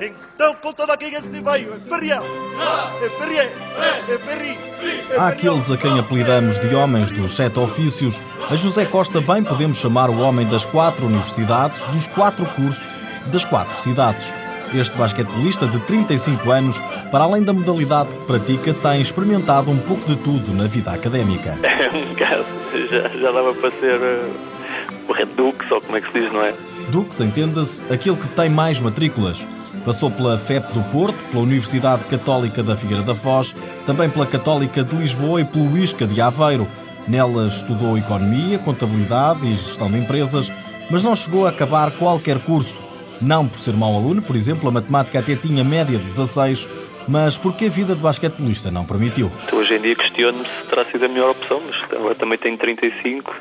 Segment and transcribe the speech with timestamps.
[0.00, 2.22] Então, com toda aqui se veio, é Ferriel!
[2.22, 3.04] É!
[3.04, 4.58] É Ferri!
[5.18, 8.20] Há aqueles a quem apelidamos de homens dos sete ofícios.
[8.48, 12.86] A José Costa bem podemos chamar o homem das quatro universidades, dos quatro cursos,
[13.26, 14.32] das quatro cidades.
[14.72, 16.78] Este basquetebolista de 35 anos,
[17.10, 21.58] para além da modalidade que pratica, tem experimentado um pouco de tudo na vida académica.
[21.78, 22.44] É um caso,
[22.90, 24.30] já, já dava para ser uh,
[25.08, 26.54] o Red Dux, ou como é que se diz, não é?
[26.90, 29.46] Dux, entenda-se, aquele que tem mais matrículas.
[29.88, 33.54] Passou pela FEP do Porto, pela Universidade Católica da Figueira da Foz,
[33.86, 36.68] também pela Católica de Lisboa e pelo ISCA de Aveiro.
[37.08, 40.52] Nelas estudou Economia, Contabilidade e Gestão de Empresas,
[40.90, 42.78] mas não chegou a acabar qualquer curso.
[43.18, 46.68] Não por ser mau aluno, por exemplo, a matemática até tinha média de 16,
[47.08, 49.32] mas porque a vida de basquetebolista não permitiu.
[49.50, 53.34] Hoje em dia questiono-me se terá sido a melhor opção, mas agora também tenho 35,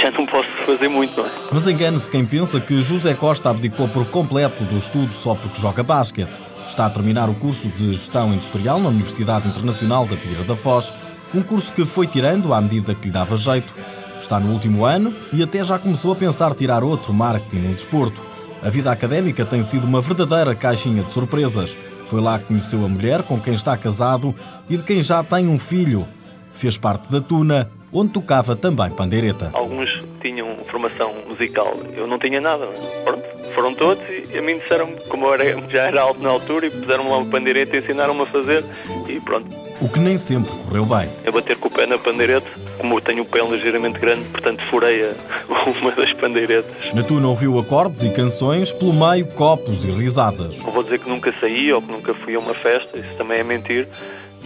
[0.00, 1.30] já não posso fazer muito, não é?
[1.52, 5.82] Mas engane-se quem pensa que José Costa abdicou por completo do estudo só porque joga
[5.82, 6.40] basquete.
[6.66, 10.92] Está a terminar o curso de Gestão Industrial na Universidade Internacional da Figueira da Foz,
[11.34, 13.72] um curso que foi tirando à medida que lhe dava jeito.
[14.18, 18.20] Está no último ano e até já começou a pensar tirar outro marketing no desporto.
[18.62, 21.76] A vida académica tem sido uma verdadeira caixinha de surpresas.
[22.06, 24.34] Foi lá que conheceu a mulher com quem está casado
[24.68, 26.06] e de quem já tem um filho.
[26.52, 29.50] Fez parte da Tuna, onde tocava também pandeireta.
[29.52, 32.66] Alguns tinham formação musical, eu não tinha nada.
[33.04, 33.22] Pronto,
[33.54, 36.70] foram todos e a mim disseram como eu era, já era alto na altura e
[36.70, 38.64] puseram-me lá uma pandeireta e ensinaram-me a fazer
[39.08, 39.48] e pronto.
[39.80, 41.08] O que nem sempre correu bem.
[41.24, 42.46] Eu bater com o pé na pandeireta,
[42.78, 45.02] como eu tenho o pé ligeiramente grande, portanto furei
[45.80, 46.94] uma das pandeiretas.
[46.94, 50.58] Na Tuna ouviu acordes e canções, pelo meio copos e risadas.
[50.58, 53.38] Não vou dizer que nunca saí ou que nunca fui a uma festa, isso também
[53.38, 53.88] é mentir,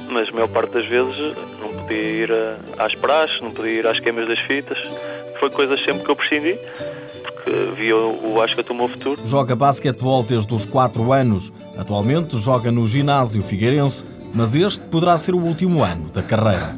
[0.08, 2.30] mas a maior parte das vezes não podia ir
[2.78, 4.78] às praxes, não podia ir às queimas das fitas.
[5.40, 6.58] Foi coisas sempre que eu prescindi,
[7.22, 9.20] porque via o Asca o meu futuro.
[9.24, 11.52] Joga basquetebol desde os 4 anos.
[11.76, 14.04] Atualmente joga no ginásio Figueirense,
[14.34, 16.76] mas este poderá ser o último ano da carreira.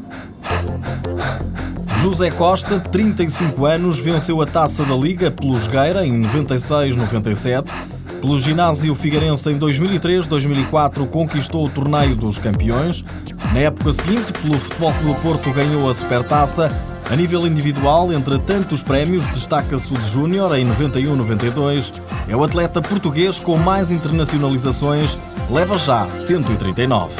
[2.03, 7.73] José Costa, 35 anos, venceu a taça da Liga pelo Jogueira em 96-97.
[8.21, 13.05] Pelo ginásio Figueirense em 2003-2004 conquistou o torneio dos campeões.
[13.53, 16.71] Na época seguinte, pelo Futebol Clube Porto ganhou a Supertaça.
[17.09, 21.93] A nível individual, entre tantos prémios, destaca-se o de Júnior em 91-92.
[22.29, 25.17] É o atleta português com mais internacionalizações,
[25.49, 27.15] leva já 139.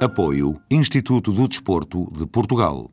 [0.00, 2.90] Apoio Instituto do Desporto de Portugal.